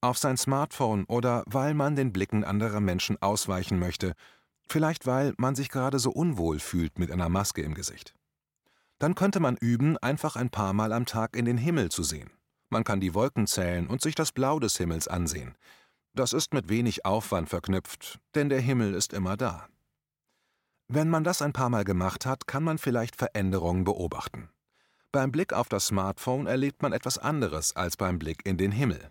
auf 0.00 0.18
sein 0.18 0.36
Smartphone 0.36 1.04
oder 1.06 1.42
weil 1.46 1.72
man 1.72 1.96
den 1.96 2.12
Blicken 2.12 2.44
anderer 2.44 2.80
Menschen 2.80 3.20
ausweichen 3.22 3.78
möchte, 3.78 4.12
vielleicht 4.66 5.06
weil 5.06 5.34
man 5.38 5.54
sich 5.54 5.70
gerade 5.70 5.98
so 5.98 6.10
unwohl 6.10 6.58
fühlt 6.58 6.98
mit 6.98 7.10
einer 7.10 7.28
Maske 7.28 7.62
im 7.62 7.74
Gesicht. 7.74 8.14
Dann 8.98 9.14
könnte 9.14 9.40
man 9.40 9.56
üben, 9.56 9.96
einfach 9.98 10.36
ein 10.36 10.50
paar 10.50 10.72
Mal 10.72 10.92
am 10.92 11.06
Tag 11.06 11.36
in 11.36 11.44
den 11.44 11.58
Himmel 11.58 11.90
zu 11.90 12.02
sehen. 12.02 12.30
Man 12.68 12.84
kann 12.84 13.00
die 13.00 13.14
Wolken 13.14 13.46
zählen 13.46 13.86
und 13.86 14.02
sich 14.02 14.14
das 14.14 14.32
Blau 14.32 14.58
des 14.58 14.76
Himmels 14.76 15.08
ansehen, 15.08 15.54
das 16.14 16.32
ist 16.32 16.54
mit 16.54 16.68
wenig 16.68 17.04
Aufwand 17.04 17.48
verknüpft, 17.48 18.18
denn 18.34 18.48
der 18.48 18.60
Himmel 18.60 18.94
ist 18.94 19.12
immer 19.12 19.36
da. 19.36 19.68
Wenn 20.88 21.08
man 21.08 21.24
das 21.24 21.42
ein 21.42 21.52
paar 21.52 21.70
Mal 21.70 21.84
gemacht 21.84 22.26
hat, 22.26 22.46
kann 22.46 22.62
man 22.62 22.78
vielleicht 22.78 23.16
Veränderungen 23.16 23.84
beobachten. 23.84 24.50
Beim 25.12 25.32
Blick 25.32 25.52
auf 25.52 25.68
das 25.68 25.86
Smartphone 25.86 26.46
erlebt 26.46 26.82
man 26.82 26.92
etwas 26.92 27.18
anderes 27.18 27.74
als 27.76 27.96
beim 27.96 28.18
Blick 28.18 28.44
in 28.44 28.56
den 28.56 28.72
Himmel. 28.72 29.10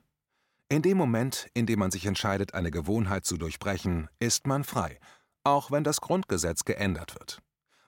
In 0.70 0.82
dem 0.82 0.98
Moment, 0.98 1.48
in 1.54 1.66
dem 1.66 1.80
man 1.80 1.92
sich 1.92 2.06
entscheidet, 2.06 2.54
eine 2.54 2.72
Gewohnheit 2.72 3.26
zu 3.26 3.38
durchbrechen, 3.38 4.10
ist 4.20 4.48
man 4.48 4.64
frei, 4.64 5.00
auch 5.44 5.72
wenn 5.72 5.84
das 5.84 6.02
Grundgesetz 6.02 6.66
geändert 6.66 7.16
wird. 7.16 7.42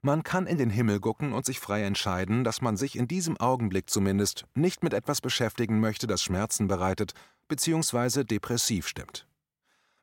Man 0.06 0.22
kann 0.22 0.46
in 0.46 0.60
den 0.60 0.70
Himmel 0.70 1.00
gucken 1.00 1.34
und 1.34 1.48
sich 1.48 1.60
frei 1.60 1.82
entscheiden, 1.82 2.44
dass 2.44 2.62
man 2.62 2.78
sich 2.78 2.96
in 2.96 3.08
diesem 3.08 3.38
Augenblick 3.38 3.90
zumindest 3.90 4.46
nicht 4.54 4.84
mit 4.84 4.94
etwas 4.94 5.20
beschäftigen 5.20 5.80
möchte, 5.80 6.06
das 6.06 6.22
Schmerzen 6.22 6.68
bereitet 6.68 7.16
bzw. 7.48 8.24
depressiv 8.24 8.88
stimmt. 8.88 9.28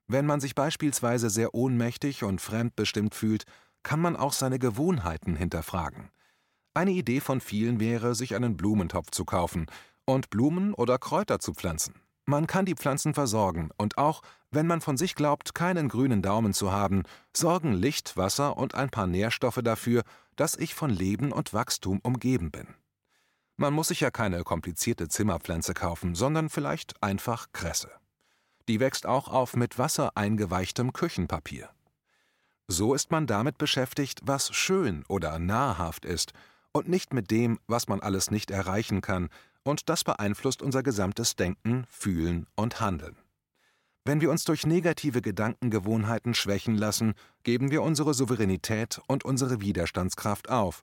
Wenn 0.08 0.26
man 0.26 0.40
sich 0.40 0.56
beispielsweise 0.56 1.30
sehr 1.30 1.54
ohnmächtig 1.54 2.24
und 2.24 2.40
fremdbestimmt 2.40 3.14
fühlt, 3.14 3.44
kann 3.84 4.00
man 4.00 4.16
auch 4.16 4.32
seine 4.32 4.58
Gewohnheiten 4.58 5.36
hinterfragen. 5.36 6.10
Eine 6.74 6.90
Idee 6.90 7.20
von 7.20 7.40
vielen 7.40 7.78
wäre, 7.78 8.16
sich 8.16 8.34
einen 8.34 8.56
Blumentopf 8.56 9.12
zu 9.12 9.24
kaufen 9.24 9.66
und 10.04 10.30
Blumen 10.30 10.74
oder 10.74 10.98
Kräuter 10.98 11.38
zu 11.38 11.54
pflanzen. 11.54 11.94
Man 12.24 12.48
kann 12.48 12.64
die 12.64 12.74
Pflanzen 12.74 13.14
versorgen 13.14 13.70
und 13.76 13.98
auch, 13.98 14.22
wenn 14.52 14.66
man 14.66 14.80
von 14.80 14.96
sich 14.96 15.14
glaubt, 15.14 15.54
keinen 15.54 15.88
grünen 15.88 16.22
Daumen 16.22 16.52
zu 16.52 16.70
haben, 16.70 17.02
sorgen 17.34 17.72
Licht, 17.72 18.16
Wasser 18.16 18.56
und 18.56 18.74
ein 18.74 18.90
paar 18.90 19.06
Nährstoffe 19.06 19.60
dafür, 19.62 20.02
dass 20.36 20.56
ich 20.56 20.74
von 20.74 20.90
Leben 20.90 21.32
und 21.32 21.52
Wachstum 21.52 22.00
umgeben 22.02 22.50
bin. 22.50 22.68
Man 23.56 23.74
muss 23.74 23.88
sich 23.88 24.00
ja 24.00 24.10
keine 24.10 24.44
komplizierte 24.44 25.08
Zimmerpflanze 25.08 25.74
kaufen, 25.74 26.14
sondern 26.14 26.48
vielleicht 26.48 27.02
einfach 27.02 27.48
Kresse. 27.52 27.90
Die 28.68 28.80
wächst 28.80 29.06
auch 29.06 29.28
auf 29.28 29.56
mit 29.56 29.78
Wasser 29.78 30.16
eingeweichtem 30.16 30.92
Küchenpapier. 30.92 31.70
So 32.68 32.94
ist 32.94 33.10
man 33.10 33.26
damit 33.26 33.58
beschäftigt, 33.58 34.20
was 34.24 34.54
schön 34.54 35.04
oder 35.08 35.38
nahrhaft 35.38 36.04
ist, 36.04 36.32
und 36.72 36.88
nicht 36.88 37.12
mit 37.12 37.30
dem, 37.30 37.58
was 37.66 37.86
man 37.88 38.00
alles 38.00 38.30
nicht 38.30 38.50
erreichen 38.50 39.00
kann, 39.00 39.28
und 39.62 39.88
das 39.88 40.04
beeinflusst 40.04 40.62
unser 40.62 40.82
gesamtes 40.82 41.36
Denken, 41.36 41.84
Fühlen 41.88 42.46
und 42.56 42.80
Handeln. 42.80 43.16
Wenn 44.04 44.20
wir 44.20 44.30
uns 44.30 44.44
durch 44.44 44.66
negative 44.66 45.22
Gedankengewohnheiten 45.22 46.34
schwächen 46.34 46.76
lassen, 46.76 47.14
geben 47.44 47.70
wir 47.70 47.82
unsere 47.82 48.14
Souveränität 48.14 49.00
und 49.06 49.24
unsere 49.24 49.60
Widerstandskraft 49.60 50.50
auf, 50.50 50.80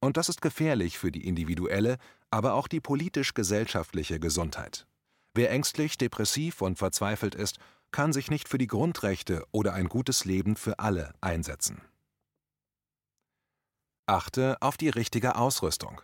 und 0.00 0.16
das 0.16 0.28
ist 0.28 0.42
gefährlich 0.42 0.98
für 0.98 1.10
die 1.10 1.26
individuelle, 1.26 1.96
aber 2.30 2.54
auch 2.54 2.68
die 2.68 2.80
politisch-gesellschaftliche 2.80 4.20
Gesundheit. 4.20 4.86
Wer 5.34 5.50
ängstlich, 5.50 5.98
depressiv 5.98 6.62
und 6.62 6.78
verzweifelt 6.78 7.34
ist, 7.34 7.58
kann 7.90 8.12
sich 8.12 8.30
nicht 8.30 8.48
für 8.48 8.58
die 8.58 8.66
Grundrechte 8.66 9.44
oder 9.50 9.72
ein 9.72 9.88
gutes 9.88 10.24
Leben 10.24 10.56
für 10.56 10.78
alle 10.78 11.14
einsetzen. 11.20 11.80
Achte 14.06 14.56
auf 14.60 14.76
die 14.76 14.88
richtige 14.88 15.36
Ausrüstung. 15.36 16.00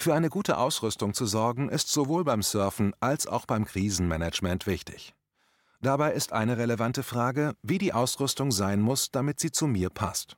Für 0.00 0.14
eine 0.14 0.30
gute 0.30 0.58
Ausrüstung 0.58 1.14
zu 1.14 1.26
sorgen, 1.26 1.68
ist 1.68 1.88
sowohl 1.88 2.24
beim 2.24 2.42
Surfen 2.42 2.92
als 3.00 3.26
auch 3.26 3.46
beim 3.46 3.64
Krisenmanagement 3.64 4.66
wichtig. 4.66 5.14
Dabei 5.80 6.12
ist 6.12 6.32
eine 6.32 6.58
relevante 6.58 7.02
Frage, 7.02 7.54
wie 7.62 7.78
die 7.78 7.92
Ausrüstung 7.92 8.50
sein 8.50 8.80
muss, 8.80 9.10
damit 9.10 9.38
sie 9.38 9.52
zu 9.52 9.66
mir 9.66 9.90
passt. 9.90 10.36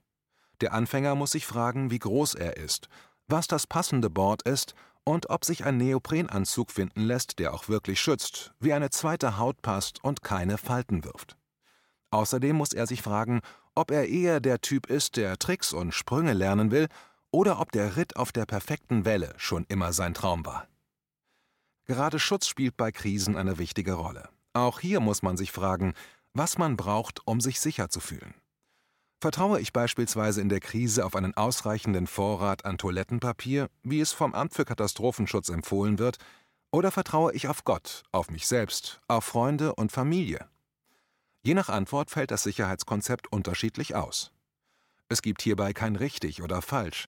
Der 0.61 0.75
Anfänger 0.75 1.15
muss 1.15 1.33
sich 1.33 1.47
fragen, 1.47 1.91
wie 1.91 1.99
groß 1.99 2.35
er 2.35 2.59
ist, 2.59 2.89
was 3.27 3.47
das 3.47 3.67
passende 3.67 4.11
Board 4.11 4.43
ist 4.43 4.75
und 5.05 5.31
ob 5.31 5.47
sich 5.47 5.65
ein 5.65 5.79
Neoprenanzug 5.79 6.71
finden 6.71 7.01
lässt, 7.01 7.39
der 7.39 7.55
auch 7.55 7.69
wirklich 7.69 8.01
schützt, 8.01 8.53
wie 8.61 8.75
eine 8.75 8.91
zweite 8.91 9.39
Haut 9.39 9.63
passt 9.63 10.05
und 10.05 10.23
keine 10.23 10.59
Falten 10.59 11.05
wirft. 11.05 11.39
Außerdem 12.11 12.57
muss 12.57 12.73
er 12.73 12.87
sich 12.87 13.01
fragen, 13.01 13.41
ob 13.75 13.91
er 13.91 14.09
eher 14.09 14.41
der 14.41 14.61
Typ 14.61 14.91
ist, 14.91 15.17
der 15.17 15.39
Tricks 15.39 15.73
und 15.73 15.95
Sprünge 15.95 16.35
lernen 16.35 16.71
will 16.71 16.89
oder 17.31 17.61
ob 17.61 17.73
der 17.73 17.97
Ritt 17.97 18.17
auf 18.17 18.33
der 18.33 18.45
perfekten 18.45 19.07
Welle 19.07 19.33
schon 19.39 19.65
immer 19.69 19.93
sein 19.93 20.13
Traum 20.13 20.45
war. 20.45 20.69
Gerade 21.87 22.19
Schutz 22.19 22.47
spielt 22.47 22.77
bei 22.77 22.93
Krisen 22.93 23.37
eine 23.37 23.59
wichtige 23.59 23.95
Rolle. 23.95 24.29
Auch 24.61 24.79
hier 24.79 25.01
muss 25.01 25.23
man 25.23 25.39
sich 25.39 25.53
fragen, 25.53 25.95
was 26.35 26.59
man 26.59 26.77
braucht, 26.77 27.27
um 27.27 27.41
sich 27.41 27.61
sicher 27.61 27.89
zu 27.89 27.99
fühlen. 27.99 28.35
Vertraue 29.19 29.59
ich 29.59 29.73
beispielsweise 29.73 30.43
in 30.43 30.51
der 30.51 30.61
Krise 30.61 31.07
auf 31.07 31.17
einen 31.17 31.35
ausreichenden 31.35 32.07
Vorrat 32.07 32.67
an 32.67 32.77
Toilettenpapier, 32.77 33.71
wie 33.85 34.01
es 34.01 34.13
vom 34.13 34.35
Amt 34.35 34.53
für 34.53 34.67
Katastrophenschutz 34.67 35.49
empfohlen 35.49 35.99
wird, 35.99 36.19
oder 36.73 36.91
vertraue 36.91 37.33
ich 37.33 37.49
auf 37.49 37.65
Gott, 37.65 38.03
auf 38.13 38.31
mich 38.31 38.47
selbst, 38.47 39.01
auf 39.09 39.25
Freunde 39.25 39.75
und 39.77 39.93
Familie? 39.93 40.47
Je 41.43 41.55
nach 41.55 41.71
Antwort 41.71 42.11
fällt 42.11 42.31
das 42.31 42.43
Sicherheitskonzept 42.43 43.33
unterschiedlich 43.33 43.95
aus. 43.95 44.31
Es 45.09 45.23
gibt 45.23 45.41
hierbei 45.41 45.73
kein 45.73 45.97
richtig 45.97 46.43
oder 46.43 46.61
falsch, 46.61 47.07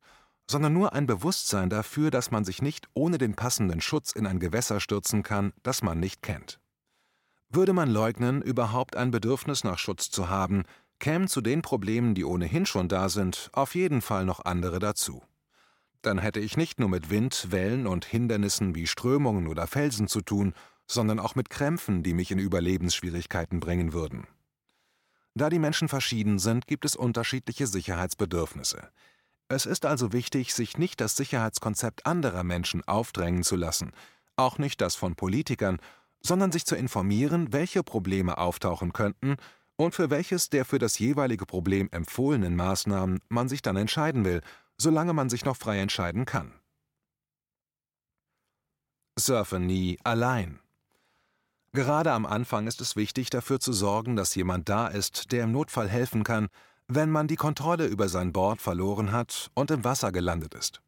sondern 0.50 0.72
nur 0.72 0.94
ein 0.94 1.06
Bewusstsein 1.06 1.68
dafür, 1.68 2.10
dass 2.10 2.30
man 2.30 2.46
sich 2.46 2.62
nicht 2.62 2.88
ohne 2.94 3.18
den 3.18 3.36
passenden 3.36 3.82
Schutz 3.82 4.12
in 4.12 4.26
ein 4.26 4.40
Gewässer 4.40 4.80
stürzen 4.80 5.22
kann, 5.22 5.52
das 5.62 5.82
man 5.82 6.00
nicht 6.00 6.22
kennt. 6.22 6.61
Würde 7.54 7.74
man 7.74 7.90
leugnen, 7.90 8.40
überhaupt 8.40 8.96
ein 8.96 9.10
Bedürfnis 9.10 9.62
nach 9.62 9.78
Schutz 9.78 10.10
zu 10.10 10.30
haben, 10.30 10.64
kämen 11.00 11.28
zu 11.28 11.42
den 11.42 11.60
Problemen, 11.60 12.14
die 12.14 12.24
ohnehin 12.24 12.64
schon 12.64 12.88
da 12.88 13.10
sind, 13.10 13.50
auf 13.52 13.74
jeden 13.74 14.00
Fall 14.00 14.24
noch 14.24 14.46
andere 14.46 14.78
dazu. 14.78 15.22
Dann 16.00 16.18
hätte 16.18 16.40
ich 16.40 16.56
nicht 16.56 16.80
nur 16.80 16.88
mit 16.88 17.10
Wind, 17.10 17.48
Wellen 17.50 17.86
und 17.86 18.06
Hindernissen 18.06 18.74
wie 18.74 18.86
Strömungen 18.86 19.48
oder 19.48 19.66
Felsen 19.66 20.08
zu 20.08 20.22
tun, 20.22 20.54
sondern 20.86 21.20
auch 21.20 21.34
mit 21.34 21.50
Krämpfen, 21.50 22.02
die 22.02 22.14
mich 22.14 22.30
in 22.30 22.38
Überlebensschwierigkeiten 22.38 23.60
bringen 23.60 23.92
würden. 23.92 24.26
Da 25.34 25.50
die 25.50 25.58
Menschen 25.58 25.88
verschieden 25.88 26.38
sind, 26.38 26.66
gibt 26.66 26.86
es 26.86 26.96
unterschiedliche 26.96 27.66
Sicherheitsbedürfnisse. 27.66 28.88
Es 29.48 29.66
ist 29.66 29.84
also 29.84 30.14
wichtig, 30.14 30.54
sich 30.54 30.78
nicht 30.78 31.02
das 31.02 31.16
Sicherheitskonzept 31.16 32.06
anderer 32.06 32.44
Menschen 32.44 32.82
aufdrängen 32.88 33.42
zu 33.42 33.56
lassen, 33.56 33.92
auch 34.36 34.56
nicht 34.56 34.80
das 34.80 34.94
von 34.94 35.16
Politikern, 35.16 35.78
sondern 36.22 36.52
sich 36.52 36.64
zu 36.64 36.76
informieren, 36.76 37.52
welche 37.52 37.82
Probleme 37.82 38.38
auftauchen 38.38 38.92
könnten 38.92 39.36
und 39.76 39.94
für 39.94 40.10
welches 40.10 40.50
der 40.50 40.64
für 40.64 40.78
das 40.78 40.98
jeweilige 40.98 41.46
Problem 41.46 41.88
empfohlenen 41.90 42.56
Maßnahmen 42.56 43.20
man 43.28 43.48
sich 43.48 43.62
dann 43.62 43.76
entscheiden 43.76 44.24
will, 44.24 44.40
solange 44.78 45.12
man 45.12 45.28
sich 45.28 45.44
noch 45.44 45.56
frei 45.56 45.80
entscheiden 45.80 46.24
kann. 46.24 46.52
Surfe 49.18 49.58
nie 49.58 49.98
allein. 50.04 50.58
Gerade 51.72 52.12
am 52.12 52.26
Anfang 52.26 52.66
ist 52.66 52.80
es 52.80 52.96
wichtig, 52.96 53.30
dafür 53.30 53.58
zu 53.58 53.72
sorgen, 53.72 54.16
dass 54.16 54.34
jemand 54.34 54.68
da 54.68 54.88
ist, 54.88 55.32
der 55.32 55.44
im 55.44 55.52
Notfall 55.52 55.88
helfen 55.88 56.22
kann, 56.22 56.48
wenn 56.86 57.10
man 57.10 57.28
die 57.28 57.36
Kontrolle 57.36 57.86
über 57.86 58.08
sein 58.08 58.32
Board 58.32 58.60
verloren 58.60 59.12
hat 59.12 59.50
und 59.54 59.70
im 59.70 59.84
Wasser 59.84 60.12
gelandet 60.12 60.54
ist. 60.54 60.82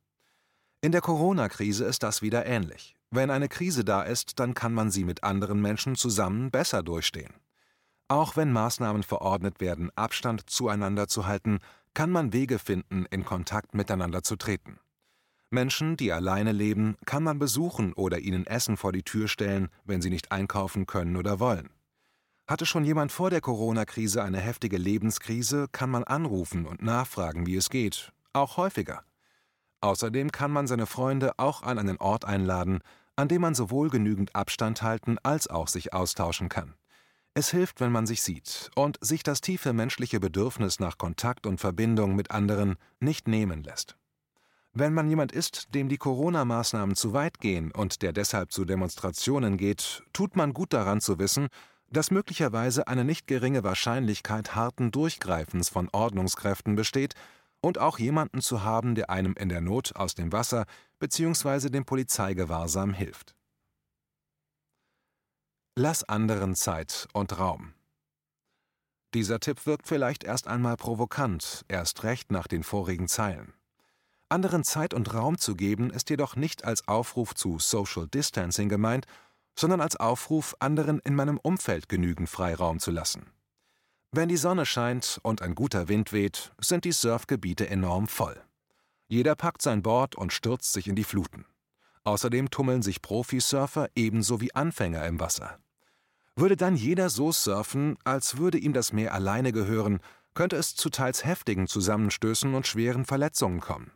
In 0.83 0.93
der 0.93 1.01
Corona-Krise 1.01 1.85
ist 1.85 2.03
das 2.03 2.21
wieder 2.21 2.45
ähnlich. 2.45 2.94
Wenn 3.17 3.31
eine 3.31 3.49
Krise 3.49 3.85
da 3.85 4.03
ist, 4.03 4.41
dann 4.41 4.55
kann 4.55 4.75
man 4.75 4.91
sie 4.91 5.05
mit 5.05 5.23
anderen 5.23 5.63
Menschen 5.63 5.95
zusammen 5.95 6.51
besser 6.51 6.83
durchstehen. 6.83 7.33
Auch 8.09 8.37
wenn 8.37 8.51
Maßnahmen 8.51 9.05
verordnet 9.05 9.61
werden, 9.61 9.93
Abstand 9.95 10.51
zueinander 10.51 11.07
zu 11.07 11.25
halten, 11.25 11.61
kann 11.95 12.11
man 12.11 12.33
Wege 12.33 12.59
finden, 12.59 13.07
in 13.13 13.25
Kontakt 13.25 13.73
miteinander 13.73 14.25
zu 14.25 14.35
treten. 14.35 14.81
Menschen, 15.51 15.97
die 15.97 16.11
alleine 16.11 16.51
leben, 16.51 16.97
kann 17.07 17.23
man 17.23 17.39
besuchen 17.39 17.93
oder 17.93 18.19
ihnen 18.19 18.49
Essen 18.49 18.77
vor 18.77 18.91
die 18.91 19.05
Tür 19.05 19.29
stellen, 19.29 19.69
wenn 19.85 20.03
sie 20.03 20.11
nicht 20.11 20.33
einkaufen 20.33 20.87
können 20.87 21.17
oder 21.17 21.39
wollen. 21.39 21.71
Hatte 22.49 22.67
schon 22.67 22.85
jemand 22.85 23.13
vor 23.13 23.31
der 23.31 23.41
Corona-Krise 23.41 24.25
eine 24.25 24.41
heftige 24.41 24.77
Lebenskrise, 24.77 25.69
kann 25.71 25.89
man 25.89 26.03
anrufen 26.03 26.67
und 26.67 26.83
nachfragen, 26.83 27.47
wie 27.47 27.55
es 27.55 27.71
geht, 27.71 28.11
auch 28.33 28.57
häufiger. 28.57 29.05
Außerdem 29.83 30.33
kann 30.33 30.51
man 30.51 30.67
seine 30.67 30.87
Freunde 30.87 31.39
auch 31.39 31.63
an 31.63 31.79
einen 31.79 31.99
Ort 31.99 32.25
einladen, 32.25 32.81
an 33.17 33.29
dem 33.29 33.43
man 33.43 33.55
sowohl 33.55 33.91
genügend 33.91 34.35
Abstand 34.35 34.83
halten 34.83 35.19
als 35.23 35.49
auch 35.49 35.69
sich 35.69 35.93
austauschen 35.93 36.49
kann. 36.49 36.75
Es 37.35 37.51
hilft, 37.51 37.81
wenn 37.81 37.91
man 37.91 38.07
sich 38.07 38.23
sieht 38.23 38.71
und 38.77 38.97
sich 39.01 39.23
das 39.23 39.41
tiefe 39.41 39.73
menschliche 39.73 40.21
Bedürfnis 40.21 40.79
nach 40.79 40.99
Kontakt 40.99 41.47
und 41.47 41.61
Verbindung 41.61 42.15
mit 42.15 42.31
anderen 42.31 42.77
nicht 43.01 43.27
nehmen 43.27 43.65
lässt. 43.65 43.97
Wenn 44.73 44.95
man 44.95 45.09
jemand 45.09 45.33
ist, 45.33 45.75
dem 45.75 45.89
die 45.89 45.99
Corona-Maßnahmen 45.99 46.97
zu 46.97 47.13
weit 47.13 47.41
gehen 47.41 47.71
und 47.71 48.03
der 48.03 48.13
deshalb 48.13 48.53
zu 48.53 48.65
Demonstrationen 48.65 49.57
geht, 49.57 50.03
tut 50.13 50.37
man 50.37 50.53
gut 50.53 50.73
daran 50.73 51.01
zu 51.01 51.19
wissen, 51.19 51.49
dass 51.91 52.11
möglicherweise 52.11 52.89
eine 52.89 53.05
nicht 53.05 53.27
geringe 53.27 53.63
Wahrscheinlichkeit 53.63 54.55
harten 54.55 54.91
Durchgreifens 54.91 55.69
von 55.69 55.89
Ordnungskräften 55.93 56.75
besteht 56.75 57.15
und 57.65 57.79
auch 57.79 57.99
jemanden 57.99 58.43
zu 58.43 58.63
haben, 58.63 58.95
der 58.95 59.09
einem 59.09 59.35
in 59.39 59.49
der 59.49 59.63
Not 59.63 59.97
aus 59.97 60.15
dem 60.15 60.33
Wasser 60.33 60.67
bzw. 60.99 61.71
dem 61.71 61.87
Polizeigewahrsam 61.87 62.93
hilft. 62.93 63.35
Lass 65.75 66.05
anderen 66.05 66.55
Zeit 66.57 67.09
und 67.15 67.39
Raum. 67.39 67.73
Dieser 69.15 69.41
Tipp 69.41 69.65
wirkt 69.65 69.89
vielleicht 69.89 70.25
erst 70.25 70.47
einmal 70.47 70.77
provokant, 70.77 71.65
erst 71.69 72.05
recht 72.05 72.31
nach 72.31 72.49
den 72.49 72.65
vorigen 72.65 73.09
Zeilen. 73.09 73.55
Anderen 74.29 74.63
Zeit 74.63 74.93
und 74.93 75.15
Raum 75.15 75.39
zu 75.39 75.57
geben, 75.57 75.89
ist 75.91 76.11
jedoch 76.11 76.37
nicht 76.37 76.65
als 76.65 76.87
Aufruf 76.87 77.35
zu 77.35 77.59
Social 77.59 78.09
Distancing 78.09 78.69
gemeint, 78.69 79.07
sondern 79.59 79.81
als 79.81 79.97
Aufruf, 79.97 80.55
anderen 80.59 80.99
in 80.99 81.15
meinem 81.15 81.39
Umfeld 81.39 81.89
genügend 81.89 82.29
Freiraum 82.29 82.79
zu 82.79 82.91
lassen. 82.91 83.34
Wenn 84.17 84.29
die 84.29 84.37
Sonne 84.37 84.65
scheint 84.65 85.19
und 85.25 85.43
ein 85.43 85.57
guter 85.57 85.89
Wind 85.89 86.13
weht, 86.13 86.53
sind 86.61 86.85
die 86.85 86.93
Surfgebiete 86.93 87.69
enorm 87.69 88.07
voll. 88.07 88.41
Jeder 89.09 89.35
packt 89.35 89.61
sein 89.61 89.83
Board 89.83 90.15
und 90.15 90.33
stürzt 90.33 90.73
sich 90.73 90.87
in 90.87 90.95
die 90.95 91.03
Fluten. 91.03 91.47
Außerdem 92.05 92.49
tummeln 92.51 92.83
sich 92.83 93.03
Profisurfer 93.03 93.89
ebenso 93.97 94.41
wie 94.41 94.55
Anfänger 94.55 95.05
im 95.05 95.19
Wasser. 95.19 95.59
Würde 96.37 96.57
dann 96.57 96.77
jeder 96.77 97.11
so 97.11 97.33
surfen, 97.33 97.99
als 98.05 98.37
würde 98.37 98.57
ihm 98.57 98.73
das 98.73 98.93
Meer 98.93 99.15
alleine 99.15 99.51
gehören, 99.51 99.99
könnte 100.33 100.55
es 100.55 100.77
zu 100.77 100.91
teils 100.91 101.25
heftigen 101.25 101.67
Zusammenstößen 101.67 102.55
und 102.55 102.69
schweren 102.69 103.07
Verletzungen 103.07 103.59
kommen. 103.59 103.91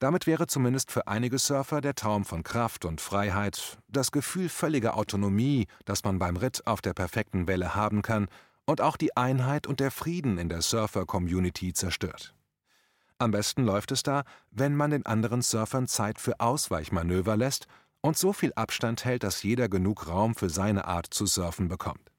Damit 0.00 0.26
wäre 0.26 0.48
zumindest 0.48 0.92
für 0.92 1.08
einige 1.08 1.38
Surfer 1.38 1.80
der 1.80 1.94
Traum 1.94 2.26
von 2.26 2.42
Kraft 2.42 2.84
und 2.84 3.00
Freiheit, 3.00 3.78
das 3.88 4.12
Gefühl 4.12 4.50
völliger 4.50 4.98
Autonomie, 4.98 5.66
das 5.86 6.04
man 6.04 6.18
beim 6.18 6.36
Ritt 6.36 6.66
auf 6.66 6.82
der 6.82 6.92
perfekten 6.92 7.48
Welle 7.48 7.74
haben 7.74 8.02
kann, 8.02 8.28
und 8.66 8.80
auch 8.80 8.96
die 8.96 9.16
Einheit 9.16 9.66
und 9.66 9.80
der 9.80 9.90
Frieden 9.90 10.38
in 10.38 10.48
der 10.48 10.62
Surfer-Community 10.62 11.72
zerstört. 11.72 12.34
Am 13.18 13.32
besten 13.32 13.64
läuft 13.64 13.92
es 13.92 14.02
da, 14.02 14.24
wenn 14.50 14.74
man 14.74 14.90
den 14.90 15.04
anderen 15.04 15.42
Surfern 15.42 15.86
Zeit 15.86 16.18
für 16.18 16.40
Ausweichmanöver 16.40 17.36
lässt 17.36 17.66
und 18.00 18.16
so 18.16 18.32
viel 18.32 18.52
Abstand 18.54 19.04
hält, 19.04 19.24
dass 19.24 19.42
jeder 19.42 19.68
genug 19.68 20.08
Raum 20.08 20.34
für 20.34 20.48
seine 20.48 20.86
Art 20.86 21.06
zu 21.12 21.26
surfen 21.26 21.68
bekommt. 21.68 22.10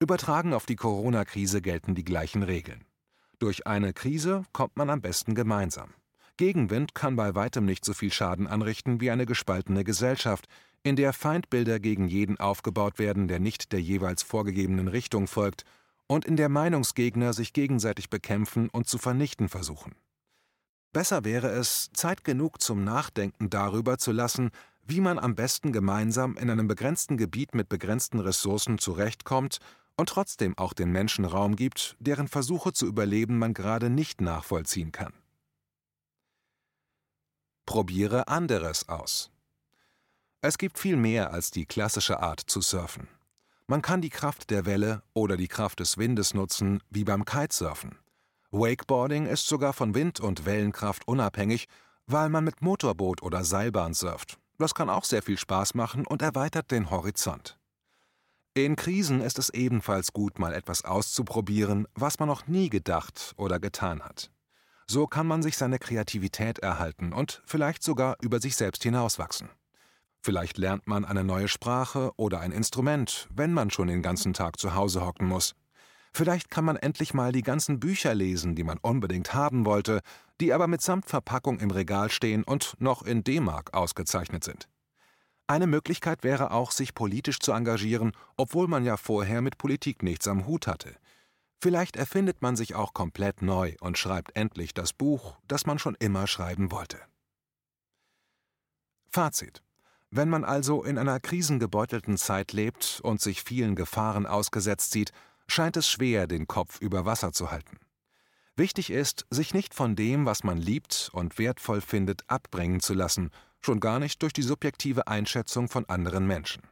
Übertragen 0.00 0.54
auf 0.54 0.66
die 0.66 0.76
Corona-Krise 0.76 1.60
gelten 1.62 1.94
die 1.94 2.04
gleichen 2.04 2.42
Regeln. 2.42 2.84
Durch 3.38 3.66
eine 3.66 3.92
Krise 3.92 4.44
kommt 4.52 4.76
man 4.76 4.88
am 4.88 5.00
besten 5.00 5.34
gemeinsam. 5.34 5.94
Gegenwind 6.36 6.94
kann 6.94 7.14
bei 7.14 7.34
weitem 7.34 7.64
nicht 7.66 7.84
so 7.84 7.92
viel 7.92 8.12
Schaden 8.12 8.46
anrichten 8.46 9.00
wie 9.00 9.10
eine 9.10 9.26
gespaltene 9.26 9.84
Gesellschaft, 9.84 10.46
in 10.82 10.96
der 10.96 11.12
Feindbilder 11.12 11.78
gegen 11.80 12.08
jeden 12.08 12.38
aufgebaut 12.40 12.98
werden, 12.98 13.28
der 13.28 13.40
nicht 13.40 13.72
der 13.72 13.80
jeweils 13.80 14.22
vorgegebenen 14.22 14.88
Richtung 14.88 15.26
folgt, 15.26 15.64
und 16.06 16.24
in 16.24 16.36
der 16.36 16.48
Meinungsgegner 16.48 17.32
sich 17.32 17.52
gegenseitig 17.52 18.10
bekämpfen 18.10 18.68
und 18.68 18.88
zu 18.88 18.98
vernichten 18.98 19.48
versuchen. 19.48 19.94
Besser 20.92 21.24
wäre 21.24 21.48
es, 21.48 21.90
Zeit 21.94 22.22
genug 22.22 22.60
zum 22.60 22.84
Nachdenken 22.84 23.48
darüber 23.48 23.96
zu 23.96 24.12
lassen, 24.12 24.50
wie 24.84 25.00
man 25.00 25.18
am 25.18 25.34
besten 25.34 25.72
gemeinsam 25.72 26.36
in 26.36 26.50
einem 26.50 26.68
begrenzten 26.68 27.16
Gebiet 27.16 27.54
mit 27.54 27.68
begrenzten 27.68 28.20
Ressourcen 28.20 28.78
zurechtkommt 28.78 29.58
und 29.96 30.08
trotzdem 30.08 30.56
auch 30.58 30.72
den 30.72 30.90
Menschen 30.90 31.24
Raum 31.24 31.56
gibt, 31.56 31.96
deren 32.00 32.28
Versuche 32.28 32.72
zu 32.72 32.86
überleben 32.86 33.38
man 33.38 33.54
gerade 33.54 33.88
nicht 33.88 34.20
nachvollziehen 34.20 34.92
kann. 34.92 35.14
Probiere 37.64 38.28
anderes 38.28 38.88
aus. 38.88 39.30
Es 40.44 40.58
gibt 40.58 40.76
viel 40.76 40.96
mehr 40.96 41.32
als 41.32 41.52
die 41.52 41.66
klassische 41.66 42.18
Art 42.18 42.40
zu 42.40 42.60
surfen. 42.60 43.06
Man 43.68 43.80
kann 43.80 44.00
die 44.00 44.10
Kraft 44.10 44.50
der 44.50 44.66
Welle 44.66 45.04
oder 45.14 45.36
die 45.36 45.46
Kraft 45.46 45.78
des 45.78 45.98
Windes 45.98 46.34
nutzen, 46.34 46.82
wie 46.90 47.04
beim 47.04 47.24
Kitesurfen. 47.24 47.96
Wakeboarding 48.50 49.26
ist 49.26 49.46
sogar 49.46 49.72
von 49.72 49.94
Wind- 49.94 50.18
und 50.18 50.44
Wellenkraft 50.44 51.06
unabhängig, 51.06 51.68
weil 52.08 52.28
man 52.28 52.42
mit 52.42 52.60
Motorboot 52.60 53.22
oder 53.22 53.44
Seilbahn 53.44 53.94
surft. 53.94 54.36
Das 54.58 54.74
kann 54.74 54.90
auch 54.90 55.04
sehr 55.04 55.22
viel 55.22 55.38
Spaß 55.38 55.74
machen 55.74 56.04
und 56.08 56.22
erweitert 56.22 56.72
den 56.72 56.90
Horizont. 56.90 57.56
In 58.54 58.74
Krisen 58.74 59.20
ist 59.20 59.38
es 59.38 59.48
ebenfalls 59.48 60.12
gut, 60.12 60.40
mal 60.40 60.54
etwas 60.54 60.84
auszuprobieren, 60.84 61.86
was 61.94 62.18
man 62.18 62.28
noch 62.28 62.48
nie 62.48 62.68
gedacht 62.68 63.32
oder 63.36 63.60
getan 63.60 64.02
hat. 64.02 64.32
So 64.88 65.06
kann 65.06 65.28
man 65.28 65.40
sich 65.40 65.56
seine 65.56 65.78
Kreativität 65.78 66.58
erhalten 66.58 67.12
und 67.12 67.42
vielleicht 67.46 67.84
sogar 67.84 68.16
über 68.20 68.40
sich 68.40 68.56
selbst 68.56 68.82
hinauswachsen. 68.82 69.48
Vielleicht 70.24 70.56
lernt 70.56 70.86
man 70.86 71.04
eine 71.04 71.24
neue 71.24 71.48
Sprache 71.48 72.12
oder 72.16 72.38
ein 72.38 72.52
Instrument, 72.52 73.28
wenn 73.34 73.52
man 73.52 73.70
schon 73.70 73.88
den 73.88 74.02
ganzen 74.02 74.32
Tag 74.32 74.58
zu 74.60 74.74
Hause 74.74 75.04
hocken 75.04 75.26
muss. 75.26 75.56
Vielleicht 76.12 76.48
kann 76.48 76.64
man 76.64 76.76
endlich 76.76 77.12
mal 77.12 77.32
die 77.32 77.42
ganzen 77.42 77.80
Bücher 77.80 78.14
lesen, 78.14 78.54
die 78.54 78.62
man 78.62 78.78
unbedingt 78.78 79.34
haben 79.34 79.64
wollte, 79.64 80.00
die 80.40 80.52
aber 80.52 80.68
mitsamt 80.68 81.06
Verpackung 81.06 81.58
im 81.58 81.72
Regal 81.72 82.08
stehen 82.08 82.44
und 82.44 82.76
noch 82.78 83.02
in 83.02 83.24
D-Mark 83.24 83.74
ausgezeichnet 83.74 84.44
sind. 84.44 84.68
Eine 85.48 85.66
Möglichkeit 85.66 86.22
wäre 86.22 86.52
auch, 86.52 86.70
sich 86.70 86.94
politisch 86.94 87.40
zu 87.40 87.50
engagieren, 87.50 88.12
obwohl 88.36 88.68
man 88.68 88.84
ja 88.84 88.96
vorher 88.96 89.42
mit 89.42 89.58
Politik 89.58 90.04
nichts 90.04 90.28
am 90.28 90.46
Hut 90.46 90.68
hatte. 90.68 90.94
Vielleicht 91.60 91.96
erfindet 91.96 92.42
man 92.42 92.54
sich 92.54 92.76
auch 92.76 92.92
komplett 92.94 93.42
neu 93.42 93.74
und 93.80 93.98
schreibt 93.98 94.36
endlich 94.36 94.72
das 94.72 94.92
Buch, 94.92 95.36
das 95.48 95.66
man 95.66 95.80
schon 95.80 95.96
immer 95.98 96.28
schreiben 96.28 96.70
wollte. 96.70 96.98
Fazit 99.10 99.61
wenn 100.12 100.28
man 100.28 100.44
also 100.44 100.84
in 100.84 100.98
einer 100.98 101.18
krisengebeutelten 101.20 102.18
Zeit 102.18 102.52
lebt 102.52 103.00
und 103.02 103.22
sich 103.22 103.42
vielen 103.42 103.74
Gefahren 103.74 104.26
ausgesetzt 104.26 104.92
sieht, 104.92 105.10
scheint 105.46 105.76
es 105.78 105.88
schwer, 105.88 106.26
den 106.26 106.46
Kopf 106.46 106.80
über 106.80 107.06
Wasser 107.06 107.32
zu 107.32 107.50
halten. 107.50 107.78
Wichtig 108.54 108.90
ist, 108.90 109.26
sich 109.30 109.54
nicht 109.54 109.72
von 109.72 109.96
dem, 109.96 110.26
was 110.26 110.44
man 110.44 110.58
liebt 110.58 111.08
und 111.14 111.38
wertvoll 111.38 111.80
findet, 111.80 112.28
abbringen 112.28 112.80
zu 112.80 112.92
lassen, 112.92 113.30
schon 113.60 113.80
gar 113.80 113.98
nicht 113.98 114.22
durch 114.22 114.34
die 114.34 114.42
subjektive 114.42 115.06
Einschätzung 115.06 115.68
von 115.68 115.86
anderen 115.86 116.26
Menschen. 116.26 116.62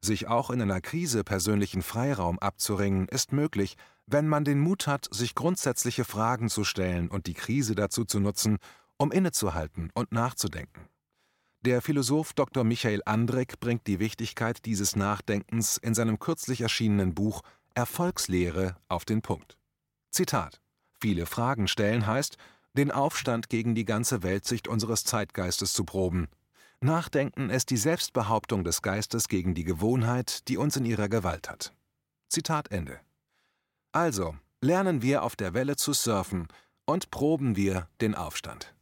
Sich 0.00 0.28
auch 0.28 0.48
in 0.48 0.62
einer 0.62 0.80
Krise 0.80 1.22
persönlichen 1.22 1.82
Freiraum 1.82 2.38
abzuringen, 2.38 3.08
ist 3.08 3.32
möglich, 3.32 3.76
wenn 4.06 4.26
man 4.26 4.44
den 4.44 4.58
Mut 4.58 4.86
hat, 4.86 5.06
sich 5.10 5.34
grundsätzliche 5.34 6.06
Fragen 6.06 6.48
zu 6.48 6.64
stellen 6.64 7.08
und 7.08 7.26
die 7.26 7.34
Krise 7.34 7.74
dazu 7.74 8.06
zu 8.06 8.20
nutzen, 8.20 8.56
um 8.96 9.12
innezuhalten 9.12 9.90
und 9.92 10.12
nachzudenken. 10.12 10.88
Der 11.62 11.82
Philosoph 11.82 12.32
Dr. 12.32 12.64
Michael 12.64 13.02
Andreck 13.04 13.60
bringt 13.60 13.86
die 13.86 13.98
Wichtigkeit 13.98 14.64
dieses 14.64 14.96
Nachdenkens 14.96 15.76
in 15.76 15.92
seinem 15.92 16.18
kürzlich 16.18 16.62
erschienenen 16.62 17.14
Buch 17.14 17.42
Erfolgslehre 17.74 18.76
auf 18.88 19.04
den 19.04 19.20
Punkt. 19.20 19.58
Zitat: 20.10 20.62
Viele 21.02 21.26
Fragen 21.26 21.68
stellen 21.68 22.06
heißt, 22.06 22.38
den 22.72 22.90
Aufstand 22.90 23.50
gegen 23.50 23.74
die 23.74 23.84
ganze 23.84 24.22
Weltsicht 24.22 24.68
unseres 24.68 25.04
Zeitgeistes 25.04 25.74
zu 25.74 25.84
proben. 25.84 26.28
Nachdenken 26.80 27.50
ist 27.50 27.68
die 27.68 27.76
Selbstbehauptung 27.76 28.64
des 28.64 28.80
Geistes 28.80 29.28
gegen 29.28 29.54
die 29.54 29.64
Gewohnheit, 29.64 30.48
die 30.48 30.56
uns 30.56 30.76
in 30.76 30.86
ihrer 30.86 31.10
Gewalt 31.10 31.50
hat. 31.50 31.74
Zitat 32.30 32.70
Ende. 32.70 33.00
Also, 33.92 34.34
lernen 34.62 35.02
wir 35.02 35.24
auf 35.24 35.36
der 35.36 35.52
Welle 35.52 35.76
zu 35.76 35.92
surfen 35.92 36.48
und 36.86 37.10
proben 37.10 37.54
wir 37.54 37.86
den 38.00 38.14
Aufstand. 38.14 38.74